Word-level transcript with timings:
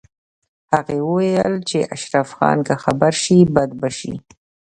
هغې 0.73 0.97
وویل 1.07 1.53
چې 1.69 1.79
اشرف 1.95 2.29
خان 2.37 2.57
که 2.67 2.75
خبر 2.83 3.13
شي 3.23 3.37
بد 3.55 3.71
به 3.79 3.89
شي 3.97 4.13